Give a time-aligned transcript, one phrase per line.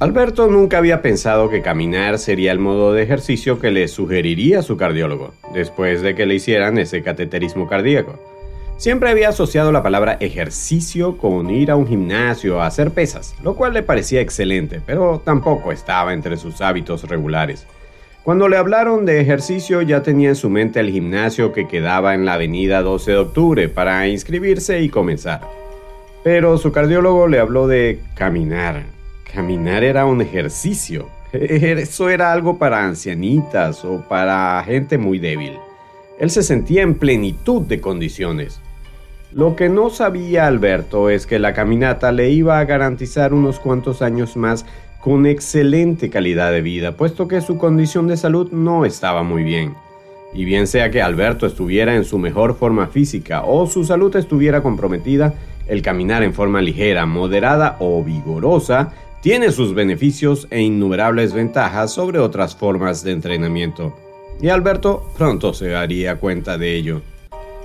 [0.00, 4.76] Alberto nunca había pensado que caminar sería el modo de ejercicio que le sugeriría su
[4.76, 8.16] cardiólogo, después de que le hicieran ese cateterismo cardíaco.
[8.76, 13.56] Siempre había asociado la palabra ejercicio con ir a un gimnasio a hacer pesas, lo
[13.56, 17.66] cual le parecía excelente, pero tampoco estaba entre sus hábitos regulares.
[18.22, 22.24] Cuando le hablaron de ejercicio ya tenía en su mente el gimnasio que quedaba en
[22.24, 25.40] la avenida 12 de octubre para inscribirse y comenzar.
[26.22, 28.84] Pero su cardiólogo le habló de caminar,
[29.32, 31.08] Caminar era un ejercicio.
[31.32, 35.58] Eso era algo para ancianitas o para gente muy débil.
[36.18, 38.60] Él se sentía en plenitud de condiciones.
[39.32, 44.00] Lo que no sabía Alberto es que la caminata le iba a garantizar unos cuantos
[44.00, 44.64] años más
[45.00, 49.74] con excelente calidad de vida, puesto que su condición de salud no estaba muy bien.
[50.32, 54.62] Y bien sea que Alberto estuviera en su mejor forma física o su salud estuviera
[54.62, 55.34] comprometida,
[55.66, 62.18] el caminar en forma ligera, moderada o vigorosa tiene sus beneficios e innumerables ventajas sobre
[62.18, 63.96] otras formas de entrenamiento.
[64.40, 67.02] Y Alberto pronto se daría cuenta de ello.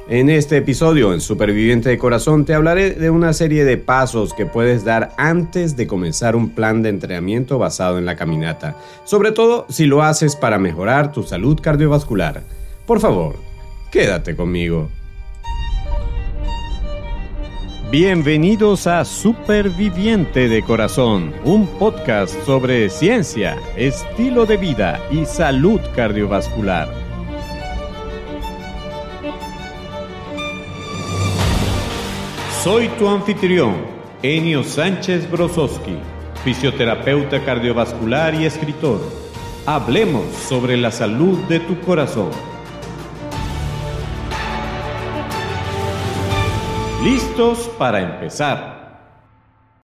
[0.10, 4.46] En este episodio en Superviviente de Corazón te hablaré de una serie de pasos que
[4.46, 9.66] puedes dar antes de comenzar un plan de entrenamiento basado en la caminata, sobre todo
[9.70, 12.44] si lo haces para mejorar tu salud cardiovascular.
[12.86, 13.36] Por favor,
[13.92, 14.90] quédate conmigo.
[17.94, 26.92] Bienvenidos a Superviviente de Corazón, un podcast sobre ciencia, estilo de vida y salud cardiovascular.
[32.64, 33.76] Soy tu anfitrión,
[34.24, 36.00] Enio Sánchez Brososki,
[36.44, 39.02] fisioterapeuta cardiovascular y escritor.
[39.68, 42.53] Hablemos sobre la salud de tu corazón.
[47.04, 48.82] ¿Listos para empezar?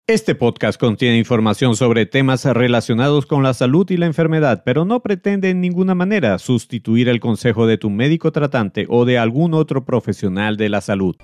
[0.08, 5.02] Este podcast contiene información sobre temas relacionados con la salud y la enfermedad, pero no
[5.02, 9.84] pretende en ninguna manera sustituir el consejo de tu médico tratante o de algún otro
[9.84, 11.18] profesional de la salud.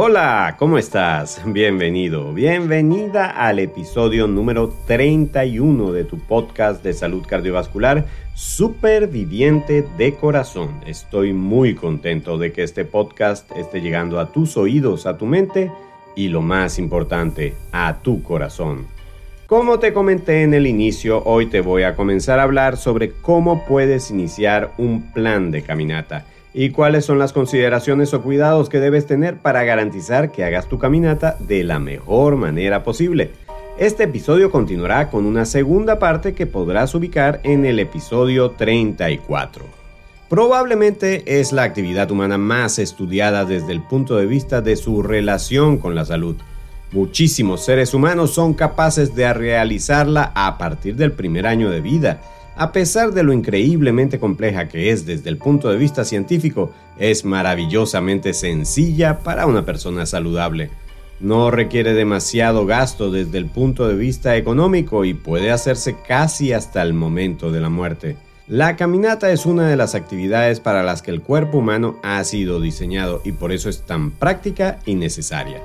[0.00, 1.42] Hola, ¿cómo estás?
[1.44, 10.82] Bienvenido, bienvenida al episodio número 31 de tu podcast de salud cardiovascular, Superviviente de Corazón.
[10.86, 15.72] Estoy muy contento de que este podcast esté llegando a tus oídos, a tu mente
[16.14, 18.86] y lo más importante, a tu corazón.
[19.48, 23.66] Como te comenté en el inicio, hoy te voy a comenzar a hablar sobre cómo
[23.66, 29.06] puedes iniciar un plan de caminata y cuáles son las consideraciones o cuidados que debes
[29.06, 33.30] tener para garantizar que hagas tu caminata de la mejor manera posible.
[33.78, 39.64] Este episodio continuará con una segunda parte que podrás ubicar en el episodio 34.
[40.28, 45.78] Probablemente es la actividad humana más estudiada desde el punto de vista de su relación
[45.78, 46.36] con la salud.
[46.90, 52.20] Muchísimos seres humanos son capaces de realizarla a partir del primer año de vida
[52.58, 57.24] a pesar de lo increíblemente compleja que es desde el punto de vista científico, es
[57.24, 60.70] maravillosamente sencilla para una persona saludable.
[61.20, 66.82] No requiere demasiado gasto desde el punto de vista económico y puede hacerse casi hasta
[66.82, 68.16] el momento de la muerte.
[68.48, 72.60] La caminata es una de las actividades para las que el cuerpo humano ha sido
[72.60, 75.62] diseñado y por eso es tan práctica y necesaria.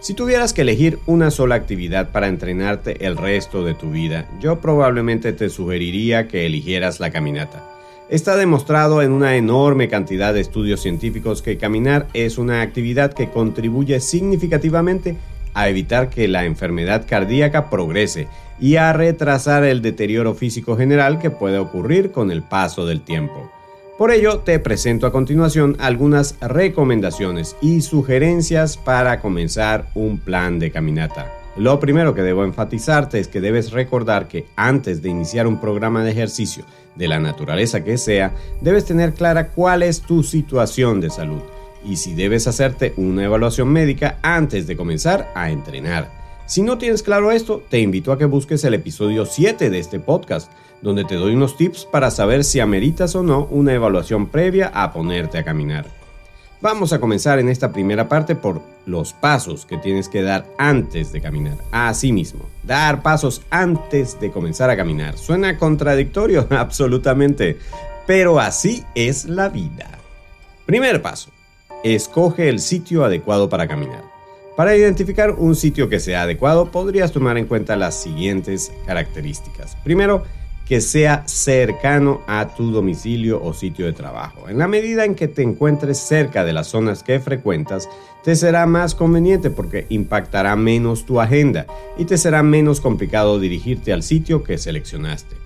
[0.00, 4.60] Si tuvieras que elegir una sola actividad para entrenarte el resto de tu vida, yo
[4.60, 7.64] probablemente te sugeriría que eligieras la caminata.
[8.08, 13.28] Está demostrado en una enorme cantidad de estudios científicos que caminar es una actividad que
[13.28, 15.16] contribuye significativamente
[15.52, 18.28] a evitar que la enfermedad cardíaca progrese
[18.60, 23.50] y a retrasar el deterioro físico general que puede ocurrir con el paso del tiempo.
[23.98, 30.70] Por ello, te presento a continuación algunas recomendaciones y sugerencias para comenzar un plan de
[30.70, 31.32] caminata.
[31.56, 36.04] Lo primero que debo enfatizarte es que debes recordar que antes de iniciar un programa
[36.04, 36.64] de ejercicio,
[36.94, 41.42] de la naturaleza que sea, debes tener clara cuál es tu situación de salud
[41.84, 46.08] y si debes hacerte una evaluación médica antes de comenzar a entrenar.
[46.46, 49.98] Si no tienes claro esto, te invito a que busques el episodio 7 de este
[49.98, 50.52] podcast
[50.82, 54.92] donde te doy unos tips para saber si ameritas o no una evaluación previa a
[54.92, 55.86] ponerte a caminar.
[56.60, 61.12] Vamos a comenzar en esta primera parte por los pasos que tienes que dar antes
[61.12, 61.56] de caminar.
[61.70, 65.16] Así mismo, dar pasos antes de comenzar a caminar.
[65.16, 67.58] Suena contradictorio, absolutamente,
[68.08, 69.88] pero así es la vida.
[70.66, 71.30] Primer paso,
[71.84, 74.02] escoge el sitio adecuado para caminar.
[74.56, 79.76] Para identificar un sitio que sea adecuado, podrías tomar en cuenta las siguientes características.
[79.84, 80.24] Primero,
[80.68, 84.50] que sea cercano a tu domicilio o sitio de trabajo.
[84.50, 87.88] En la medida en que te encuentres cerca de las zonas que frecuentas,
[88.22, 91.66] te será más conveniente porque impactará menos tu agenda
[91.96, 95.36] y te será menos complicado dirigirte al sitio que seleccionaste.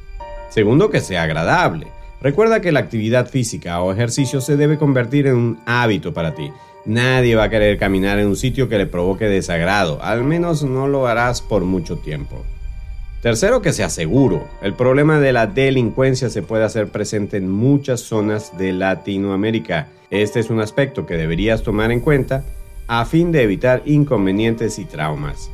[0.51, 1.87] Segundo, que sea agradable.
[2.21, 6.51] Recuerda que la actividad física o ejercicio se debe convertir en un hábito para ti.
[6.85, 10.89] Nadie va a querer caminar en un sitio que le provoque desagrado, al menos no
[10.89, 12.45] lo harás por mucho tiempo.
[13.23, 14.49] Tercero, que sea seguro.
[14.63, 19.87] El problema de la delincuencia se puede hacer presente en muchas zonas de Latinoamérica.
[20.11, 22.43] Este es un aspecto que deberías tomar en cuenta
[22.89, 25.53] a fin de evitar inconvenientes y traumas.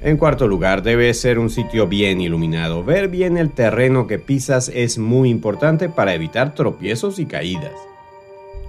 [0.00, 2.82] En cuarto lugar, debe ser un sitio bien iluminado.
[2.82, 7.74] Ver bien el terreno que pisas es muy importante para evitar tropiezos y caídas.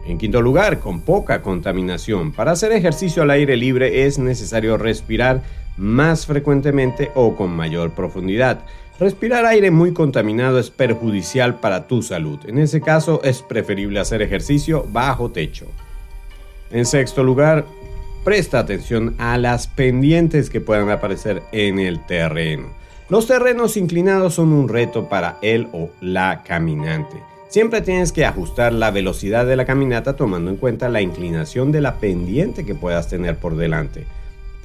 [0.06, 2.32] En quinto lugar, con poca contaminación.
[2.32, 5.42] Para hacer ejercicio al aire libre es necesario respirar
[5.78, 8.66] más frecuentemente o con mayor profundidad.
[9.00, 12.40] Respirar aire muy contaminado es perjudicial para tu salud.
[12.48, 15.68] En ese caso es preferible hacer ejercicio bajo techo.
[16.72, 17.66] En sexto lugar,
[18.24, 22.70] presta atención a las pendientes que puedan aparecer en el terreno.
[23.10, 27.16] Los terrenos inclinados son un reto para él o la caminante.
[27.48, 31.80] Siempre tienes que ajustar la velocidad de la caminata tomando en cuenta la inclinación de
[31.80, 34.06] la pendiente que puedas tener por delante.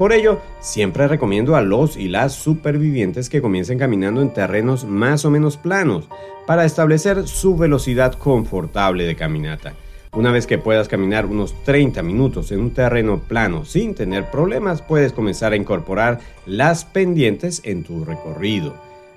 [0.03, 5.25] Por ello, siempre recomiendo a los y las supervivientes que comiencen caminando en terrenos más
[5.25, 6.09] o menos planos
[6.45, 9.75] para establecer su velocidad confortable de caminata.
[10.11, 14.83] Una vez que puedas caminar unos 30 minutos en un terreno plano sin tener problemas,
[14.83, 18.75] puedes comenzar a incorporar las pendientes en tu recorrido.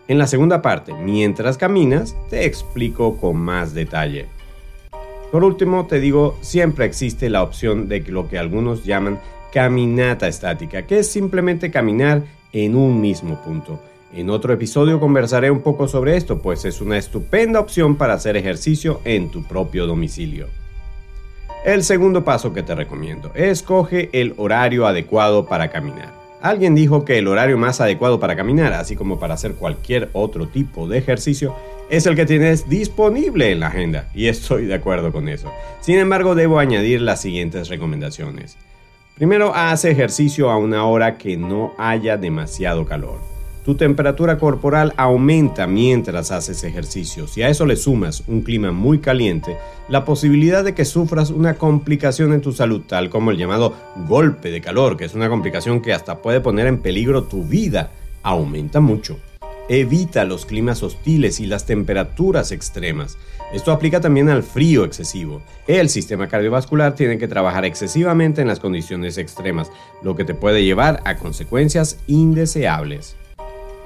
[0.07, 4.27] En la segunda parte, mientras caminas, te explico con más detalle.
[5.31, 9.19] Por último, te digo, siempre existe la opción de lo que algunos llaman
[9.55, 13.79] caminata estática, que es simplemente caminar en un mismo punto.
[14.13, 18.35] En otro episodio conversaré un poco sobre esto, pues es una estupenda opción para hacer
[18.35, 20.47] ejercicio en tu propio domicilio.
[21.63, 26.13] El segundo paso que te recomiendo, escoge el horario adecuado para caminar.
[26.41, 30.49] Alguien dijo que el horario más adecuado para caminar, así como para hacer cualquier otro
[30.49, 31.55] tipo de ejercicio,
[31.89, 35.49] es el que tienes disponible en la agenda, y estoy de acuerdo con eso.
[35.79, 38.57] Sin embargo, debo añadir las siguientes recomendaciones.
[39.15, 43.35] Primero, haz ejercicio a una hora que no haya demasiado calor
[43.65, 47.27] tu temperatura corporal aumenta mientras haces ejercicio.
[47.27, 49.57] Si a eso le sumas un clima muy caliente,
[49.89, 53.73] la posibilidad de que sufras una complicación en tu salud, tal como el llamado
[54.07, 57.89] golpe de calor, que es una complicación que hasta puede poner en peligro tu vida,
[58.21, 59.17] aumenta mucho.
[59.67, 63.17] Evita los climas hostiles y las temperaturas extremas.
[63.51, 65.41] Esto aplica también al frío excesivo.
[65.67, 69.71] El sistema cardiovascular tiene que trabajar excesivamente en las condiciones extremas,
[70.03, 73.15] lo que te puede llevar a consecuencias indeseables.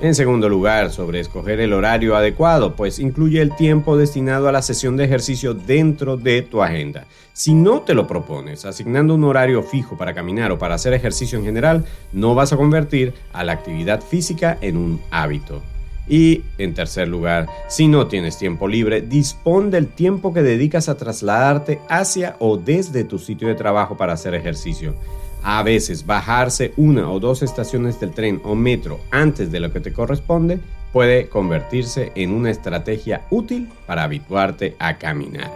[0.02, 4.62] En segundo lugar, sobre escoger el horario adecuado, pues incluye el tiempo destinado a la
[4.62, 7.06] sesión de ejercicio dentro de tu agenda.
[7.34, 11.38] Si no te lo propones, asignando un horario fijo para caminar o para hacer ejercicio
[11.38, 15.62] en general, no vas a convertir a la actividad física en un hábito.
[16.10, 20.98] Y, en tercer lugar, si no tienes tiempo libre, dispón del tiempo que dedicas a
[20.98, 24.96] trasladarte hacia o desde tu sitio de trabajo para hacer ejercicio.
[25.44, 29.80] A veces bajarse una o dos estaciones del tren o metro antes de lo que
[29.80, 30.60] te corresponde
[30.92, 35.52] puede convertirse en una estrategia útil para habituarte a caminar.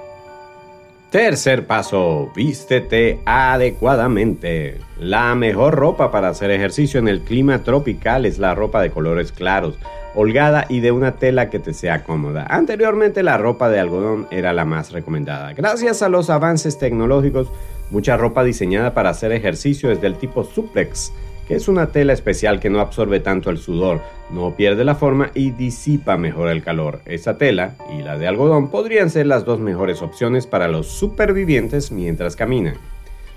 [1.09, 4.79] Tercer paso, vístete adecuadamente.
[4.99, 9.31] La mejor ropa para hacer ejercicio en el clima tropical es la ropa de colores
[9.31, 9.77] claros,
[10.15, 12.45] holgada y de una tela que te sea cómoda.
[12.49, 15.53] Anteriormente la ropa de algodón era la más recomendada.
[15.53, 17.49] Gracias a los avances tecnológicos,
[17.93, 21.13] Mucha ropa diseñada para hacer ejercicio es del tipo suplex,
[21.47, 24.01] que es una tela especial que no absorbe tanto el sudor,
[24.31, 27.01] no pierde la forma y disipa mejor el calor.
[27.05, 31.91] Esa tela y la de algodón podrían ser las dos mejores opciones para los supervivientes
[31.91, 32.77] mientras caminan.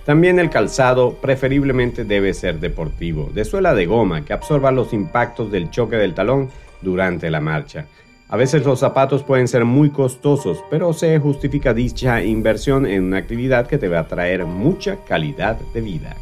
[0.06, 5.50] También el calzado preferiblemente debe ser deportivo, de suela de goma que absorba los impactos
[5.50, 6.49] del choque del talón
[6.87, 7.87] durante la marcha.
[8.28, 13.19] A veces los zapatos pueden ser muy costosos, pero se justifica dicha inversión en una
[13.19, 16.16] actividad que te va a traer mucha calidad de vida.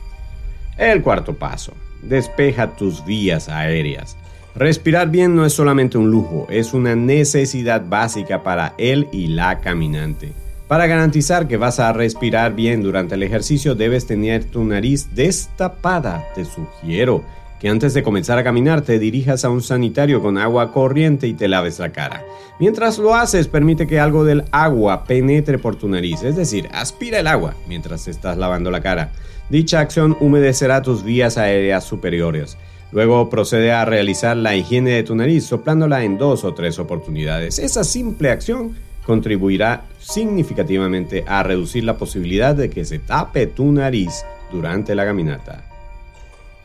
[0.79, 1.75] El cuarto paso.
[2.03, 4.17] Despeja tus vías aéreas.
[4.55, 9.61] Respirar bien no es solamente un lujo, es una necesidad básica para él y la
[9.61, 10.33] caminante.
[10.69, 16.25] Para garantizar que vas a respirar bien durante el ejercicio debes tener tu nariz destapada.
[16.35, 17.23] Te sugiero
[17.65, 21.33] que antes de comenzar a caminar te dirijas a un sanitario con agua corriente y
[21.33, 22.23] te laves la cara.
[22.61, 27.21] Mientras lo haces, permite que algo del agua penetre por tu nariz, es decir, aspira
[27.21, 29.13] el agua mientras estás lavando la cara.
[29.49, 32.59] Dicha acción humedecerá tus vías aéreas superiores.
[32.93, 37.59] Luego procede a realizar la higiene de tu nariz soplándola en dos o tres oportunidades.
[37.59, 38.75] Esa simple acción
[39.07, 45.74] contribuirá significativamente a reducir la posibilidad de que se tape tu nariz durante la caminata.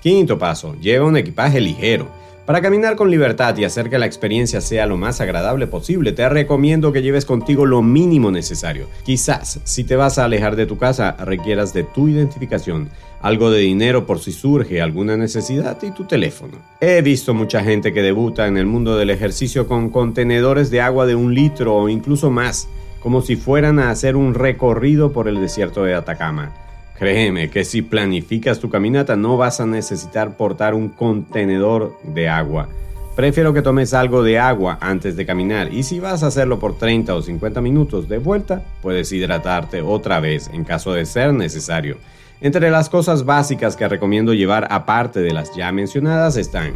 [0.02, 2.08] Quinto paso, lleva un equipaje ligero.
[2.46, 6.28] Para caminar con libertad y hacer que la experiencia sea lo más agradable posible, te
[6.30, 8.88] recomiendo que lleves contigo lo mínimo necesario.
[9.04, 12.90] Quizás, si te vas a alejar de tu casa, requieras de tu identificación,
[13.22, 16.54] algo de dinero por si surge alguna necesidad y tu teléfono.
[16.80, 21.06] He visto mucha gente que debuta en el mundo del ejercicio con contenedores de agua
[21.06, 22.70] de un litro o incluso más,
[23.02, 26.54] como si fueran a hacer un recorrido por el desierto de Atacama.
[27.00, 32.68] Créeme que si planificas tu caminata no vas a necesitar portar un contenedor de agua.
[33.16, 36.78] Prefiero que tomes algo de agua antes de caminar y si vas a hacerlo por
[36.78, 41.96] 30 o 50 minutos de vuelta, puedes hidratarte otra vez en caso de ser necesario.
[42.42, 46.74] Entre las cosas básicas que recomiendo llevar aparte de las ya mencionadas están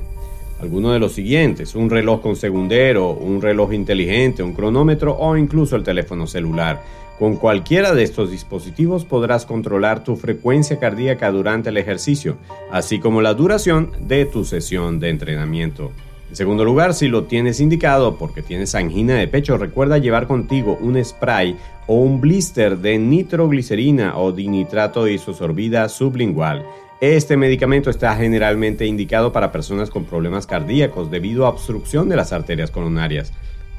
[0.64, 5.76] algunos de los siguientes, un reloj con segundero, un reloj inteligente, un cronómetro o incluso
[5.76, 6.82] el teléfono celular.
[7.20, 12.38] Con cualquiera de estos dispositivos podrás controlar tu frecuencia cardíaca durante el ejercicio,
[12.72, 15.92] así como la duración de tu sesión de entrenamiento.
[16.32, 20.80] En segundo lugar, si lo tienes indicado porque tienes angina de pecho, recuerda llevar contigo
[20.82, 21.56] un spray
[21.86, 26.66] o un blister de nitroglicerina o dinitrato isosorbida sublingual.
[27.02, 32.34] Este medicamento está generalmente indicado para personas con problemas cardíacos debido a obstrucción de las
[32.34, 33.32] arterias coronarias.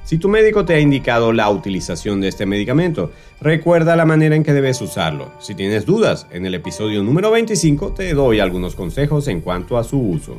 [0.04, 4.42] Si tu médico te ha indicado la utilización de este medicamento, recuerda la manera en
[4.42, 5.32] que debes usarlo.
[5.38, 9.84] Si tienes dudas, en el episodio número 25 te doy algunos consejos en cuanto a
[9.84, 10.38] su uso.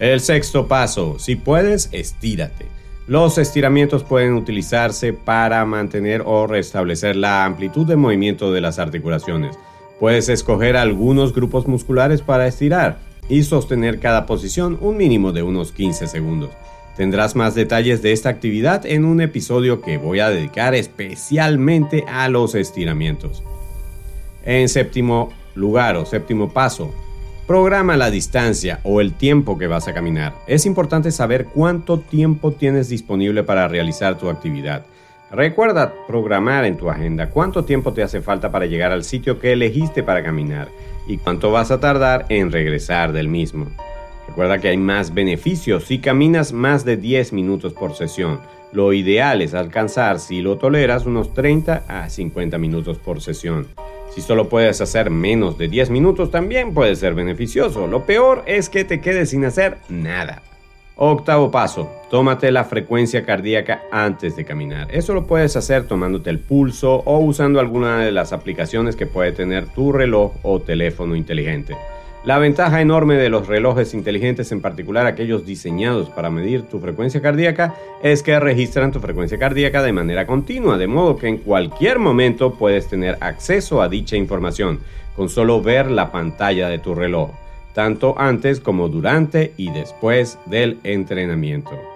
[0.00, 2.66] El sexto paso, si puedes, estírate.
[3.06, 9.56] Los estiramientos pueden utilizarse para mantener o restablecer la amplitud de movimiento de las articulaciones.
[10.00, 15.70] Puedes escoger algunos grupos musculares para estirar y sostener cada posición un mínimo de unos
[15.70, 16.50] 15 segundos.
[16.96, 22.28] Tendrás más detalles de esta actividad en un episodio que voy a dedicar especialmente a
[22.30, 23.42] los estiramientos.
[24.44, 26.94] En séptimo lugar o séptimo paso,
[27.46, 30.34] programa la distancia o el tiempo que vas a caminar.
[30.46, 34.86] Es importante saber cuánto tiempo tienes disponible para realizar tu actividad.
[35.30, 39.52] Recuerda programar en tu agenda cuánto tiempo te hace falta para llegar al sitio que
[39.52, 40.68] elegiste para caminar
[41.06, 43.66] y cuánto vas a tardar en regresar del mismo.
[44.36, 48.38] Recuerda que hay más beneficios si caminas más de 10 minutos por sesión.
[48.70, 53.66] Lo ideal es alcanzar, si lo toleras, unos 30 a 50 minutos por sesión.
[54.14, 57.86] Si solo puedes hacer menos de 10 minutos también puede ser beneficioso.
[57.86, 60.42] Lo peor es que te quedes sin hacer nada.
[60.96, 64.94] Octavo paso, tómate la frecuencia cardíaca antes de caminar.
[64.94, 69.32] Eso lo puedes hacer tomándote el pulso o usando alguna de las aplicaciones que puede
[69.32, 71.74] tener tu reloj o teléfono inteligente.
[72.26, 77.22] La ventaja enorme de los relojes inteligentes, en particular aquellos diseñados para medir tu frecuencia
[77.22, 82.00] cardíaca, es que registran tu frecuencia cardíaca de manera continua, de modo que en cualquier
[82.00, 84.80] momento puedes tener acceso a dicha información
[85.14, 87.30] con solo ver la pantalla de tu reloj,
[87.74, 91.95] tanto antes como durante y después del entrenamiento.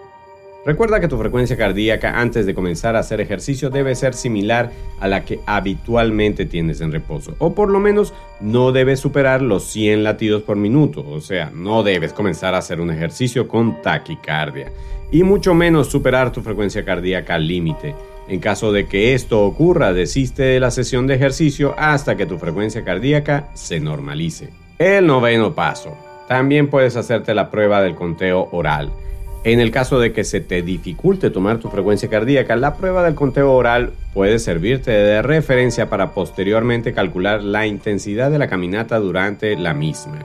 [0.64, 5.08] Recuerda que tu frecuencia cardíaca antes de comenzar a hacer ejercicio debe ser similar a
[5.08, 8.12] la que habitualmente tienes en reposo, o por lo menos
[8.42, 12.78] no debes superar los 100 latidos por minuto, o sea, no debes comenzar a hacer
[12.78, 14.70] un ejercicio con taquicardia,
[15.10, 17.94] y mucho menos superar tu frecuencia cardíaca al límite.
[18.28, 22.38] En caso de que esto ocurra, desiste de la sesión de ejercicio hasta que tu
[22.38, 24.50] frecuencia cardíaca se normalice.
[24.78, 25.96] El noveno paso.
[26.28, 28.92] También puedes hacerte la prueba del conteo oral.
[29.42, 33.14] En el caso de que se te dificulte tomar tu frecuencia cardíaca, la prueba del
[33.14, 39.56] conteo oral puede servirte de referencia para posteriormente calcular la intensidad de la caminata durante
[39.56, 40.18] la misma.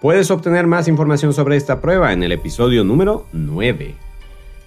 [0.00, 3.96] Puedes obtener más información sobre esta prueba en el episodio número 9.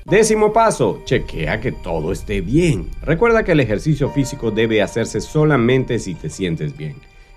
[0.04, 2.90] Décimo paso, chequea que todo esté bien.
[3.02, 6.96] Recuerda que el ejercicio físico debe hacerse solamente si te sientes bien.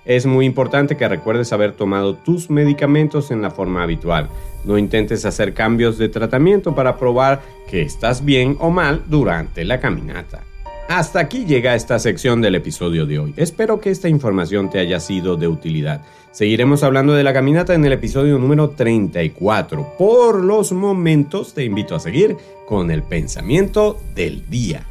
[0.09, 4.31] Es muy importante que recuerdes haber tomado tus medicamentos en la forma habitual.
[4.65, 9.81] No intentes hacer cambios de tratamiento para probar que estás bien o mal durante la
[9.81, 10.45] caminata.
[10.89, 13.35] Hasta aquí llega esta sección del episodio de hoy.
[13.37, 16.01] Espero que esta información te haya sido de utilidad.
[16.33, 19.97] Seguiremos hablando de la caminata en el episodio número 34.
[19.99, 22.35] Por los momentos te invito a seguir
[22.67, 24.85] con el pensamiento del día.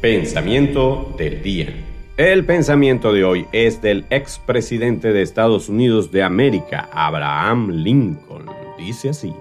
[0.00, 1.93] Pensamiento del día.
[2.16, 8.46] El pensamiento de hoy es del expresidente de Estados Unidos de América, Abraham Lincoln.
[8.78, 9.34] Dice así,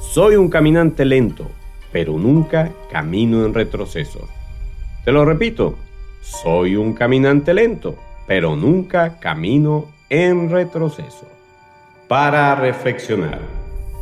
[0.00, 1.50] soy un caminante lento,
[1.92, 4.26] pero nunca camino en retroceso.
[5.04, 5.76] Te lo repito,
[6.22, 11.28] soy un caminante lento, pero nunca camino en retroceso.
[12.08, 13.40] para reflexionar.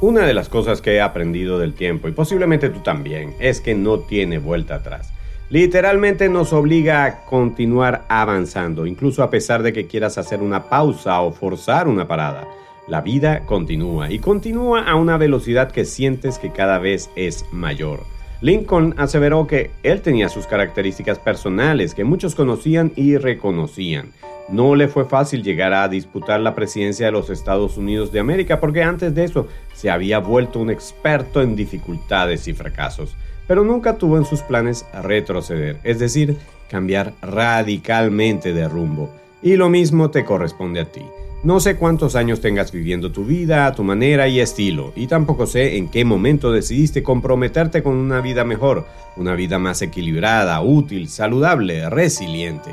[0.00, 3.74] Una de las cosas que he aprendido del tiempo, y posiblemente tú también, es que
[3.74, 5.12] no tiene vuelta atrás.
[5.50, 11.22] Literalmente nos obliga a continuar avanzando, incluso a pesar de que quieras hacer una pausa
[11.22, 12.46] o forzar una parada.
[12.86, 18.00] La vida continúa y continúa a una velocidad que sientes que cada vez es mayor.
[18.42, 24.12] Lincoln aseveró que él tenía sus características personales que muchos conocían y reconocían.
[24.50, 28.60] No le fue fácil llegar a disputar la presidencia de los Estados Unidos de América
[28.60, 33.16] porque antes de eso se había vuelto un experto en dificultades y fracasos,
[33.48, 36.36] pero nunca tuvo en sus planes retroceder, es decir,
[36.70, 39.10] cambiar radicalmente de rumbo.
[39.42, 41.02] Y lo mismo te corresponde a ti.
[41.44, 45.46] No sé cuántos años tengas viviendo tu vida a tu manera y estilo, y tampoco
[45.46, 48.86] sé en qué momento decidiste comprometerte con una vida mejor,
[49.16, 52.70] una vida más equilibrada, útil, saludable, resiliente.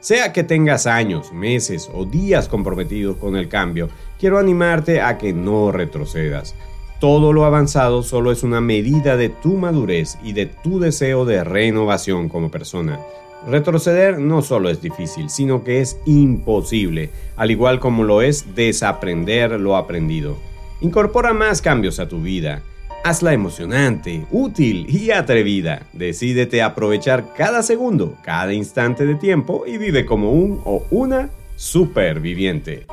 [0.00, 5.34] Sea que tengas años, meses o días comprometidos con el cambio, quiero animarte a que
[5.34, 6.54] no retrocedas.
[7.00, 11.44] Todo lo avanzado solo es una medida de tu madurez y de tu deseo de
[11.44, 13.00] renovación como persona.
[13.46, 19.52] Retroceder no solo es difícil, sino que es imposible, al igual como lo es desaprender
[19.60, 20.36] lo aprendido.
[20.80, 22.62] Incorpora más cambios a tu vida
[23.06, 25.86] Hazla emocionante, útil y atrevida.
[25.92, 31.30] Decídete a aprovechar cada segundo, cada instante de tiempo y vive como un o una
[31.54, 32.84] superviviente.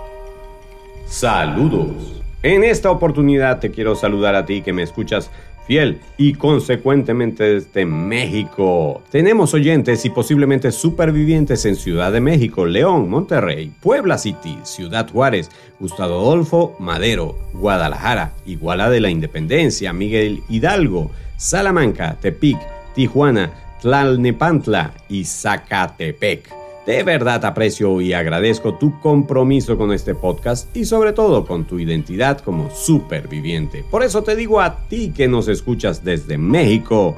[1.07, 2.22] Saludos.
[2.43, 5.31] En esta oportunidad te quiero saludar a ti que me escuchas
[5.65, 9.01] fiel y consecuentemente desde México.
[9.11, 15.49] Tenemos oyentes y posiblemente supervivientes en Ciudad de México, León, Monterrey, Puebla City, Ciudad Juárez,
[15.79, 22.57] Gustavo Adolfo, Madero, Guadalajara, Iguala de la Independencia, Miguel Hidalgo, Salamanca, Tepic,
[22.93, 26.62] Tijuana, Tlalnepantla y Zacatepec.
[26.85, 31.79] De verdad aprecio y agradezco tu compromiso con este podcast y sobre todo con tu
[31.79, 33.85] identidad como superviviente.
[33.89, 37.15] Por eso te digo a ti que nos escuchas desde México,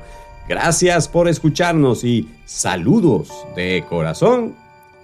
[0.47, 4.53] gracias por escucharnos y saludos de corazón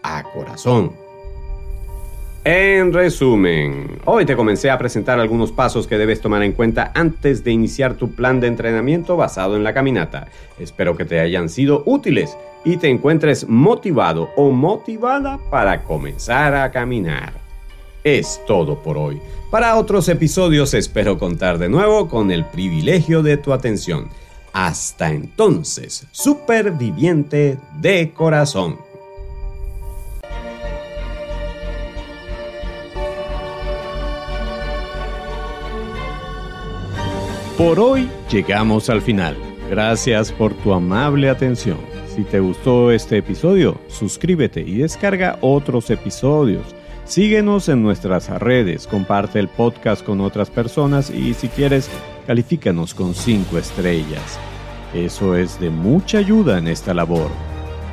[0.04, 1.01] a corazón.
[2.44, 7.44] En resumen, hoy te comencé a presentar algunos pasos que debes tomar en cuenta antes
[7.44, 10.28] de iniciar tu plan de entrenamiento basado en la caminata.
[10.58, 16.72] Espero que te hayan sido útiles y te encuentres motivado o motivada para comenzar a
[16.72, 17.34] caminar.
[18.04, 19.22] Es todo por hoy.
[19.52, 24.10] Para otros episodios espero contar de nuevo con el privilegio de tu atención.
[24.52, 28.91] Hasta entonces, superviviente de corazón.
[37.62, 39.38] Por hoy llegamos al final.
[39.70, 41.78] Gracias por tu amable atención.
[42.08, 46.64] Si te gustó este episodio, suscríbete y descarga otros episodios.
[47.06, 51.88] Síguenos en nuestras redes, comparte el podcast con otras personas y si quieres,
[52.26, 54.40] califícanos con 5 estrellas.
[54.96, 57.30] Eso es de mucha ayuda en esta labor.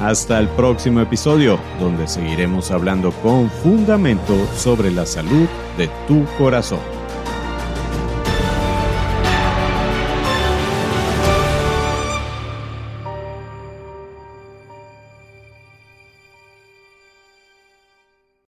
[0.00, 7.03] Hasta el próximo episodio, donde seguiremos hablando con fundamento sobre la salud de tu corazón.